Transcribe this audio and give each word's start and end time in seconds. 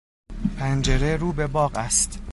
پنجره 0.57 1.17
رو 1.17 1.33
به 1.33 1.47
باغ 1.47 1.71
است. 1.75 2.19